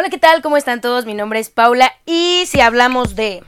[0.00, 0.42] Hola, ¿qué tal?
[0.42, 1.06] ¿Cómo están todos?
[1.06, 3.42] Mi nombre es Paula y si hablamos de...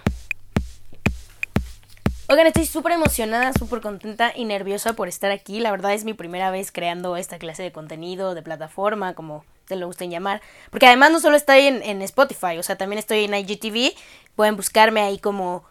[2.28, 5.60] Oigan, estoy súper emocionada, súper contenta y nerviosa por estar aquí.
[5.60, 9.76] La verdad es mi primera vez creando esta clase de contenido, de plataforma, como te
[9.76, 10.42] lo gusten llamar.
[10.70, 13.94] Porque además no solo estoy en, Spotify, o sea, también estoy en IGTV.
[14.34, 15.62] Pueden buscarme ahí como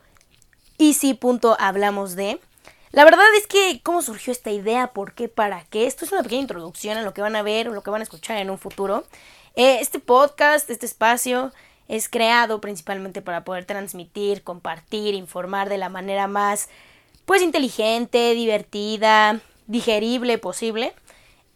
[0.78, 2.40] easy.hablamos de.
[2.92, 4.94] La verdad es que, ¿cómo surgió esta idea?
[4.94, 5.28] ¿Por qué?
[5.28, 5.86] ¿Para qué?
[5.86, 8.02] Esto es una pequeña introducción a lo que van a ver o lo que van
[8.02, 9.04] a escuchar en un futuro.
[9.56, 11.54] Eh, este podcast, este espacio,
[11.88, 16.70] es creado principalmente para poder transmitir, compartir, informar de la manera más,
[17.26, 20.94] pues, inteligente, divertida, digerible posible.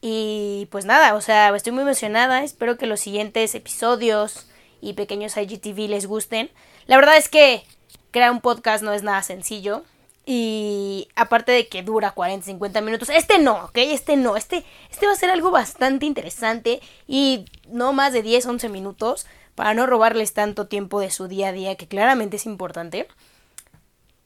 [0.02, 2.44] Y pues nada, o sea, estoy muy emocionada.
[2.44, 4.48] Espero que los siguientes episodios
[4.82, 6.52] y pequeños IGTV les gusten.
[6.86, 7.64] La verdad es que
[8.12, 9.84] crear un podcast no es nada sencillo.
[10.26, 13.78] Y aparte de que dura 40, 50 minutos, este no, ¿ok?
[13.78, 18.46] Este no, este, este va a ser algo bastante interesante y no más de 10,
[18.46, 22.46] 11 minutos para no robarles tanto tiempo de su día a día, que claramente es
[22.46, 23.08] importante.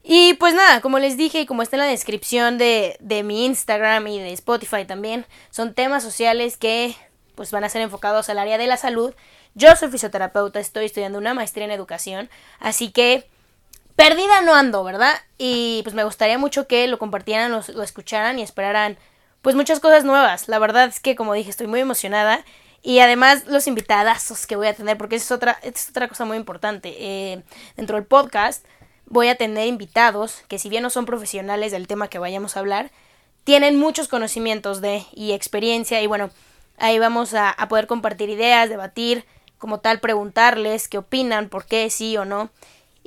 [0.03, 3.45] Y pues nada, como les dije y como está en la descripción de, de mi
[3.45, 6.95] Instagram y de Spotify también, son temas sociales que
[7.35, 9.13] pues van a ser enfocados al área de la salud.
[9.53, 13.27] Yo soy fisioterapeuta, estoy estudiando una maestría en educación, así que
[13.97, 15.19] perdida no ando, ¿verdad?
[15.37, 18.95] Y pues me gustaría mucho que lo compartieran, lo, lo, escucharan y esperaran
[19.41, 20.47] pues muchas cosas nuevas.
[20.47, 22.45] La verdad es que como dije estoy muy emocionada
[22.83, 26.37] y además los invitadazos que voy a tener porque es otra, es otra cosa muy
[26.37, 26.95] importante.
[26.99, 27.43] Eh,
[27.75, 28.63] dentro del podcast
[29.07, 32.59] voy a tener invitados que si bien no son profesionales del tema que vayamos a
[32.59, 32.91] hablar,
[33.45, 36.29] tienen muchos conocimientos de y experiencia y bueno,
[36.77, 39.25] ahí vamos a poder compartir ideas, debatir,
[39.57, 42.51] como tal preguntarles qué opinan, por qué sí o no.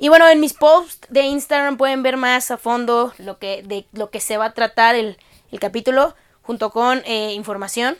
[0.01, 3.85] Y bueno, en mis posts de Instagram pueden ver más a fondo lo que, de
[3.91, 5.15] lo que se va a tratar el,
[5.51, 7.95] el capítulo junto con eh, información.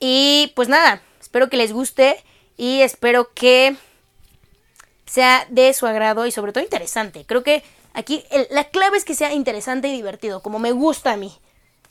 [0.00, 2.24] Y pues nada, espero que les guste
[2.56, 3.76] y espero que
[5.06, 7.24] sea de su agrado y sobre todo interesante.
[7.24, 7.62] Creo que
[7.94, 11.38] aquí la clave es que sea interesante y divertido, como me gusta a mí,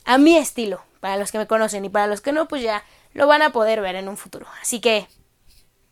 [0.04, 2.84] a mi estilo, para los que me conocen y para los que no, pues ya
[3.14, 4.46] lo van a poder ver en un futuro.
[4.60, 5.08] Así que,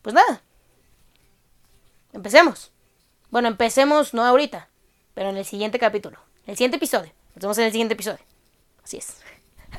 [0.02, 0.42] pues nada,
[2.12, 2.70] empecemos.
[3.36, 4.70] Bueno, empecemos no ahorita,
[5.12, 6.16] pero en el siguiente capítulo,
[6.46, 7.12] en el siguiente episodio.
[7.34, 8.24] Nos en el siguiente episodio.
[8.82, 9.18] Así es.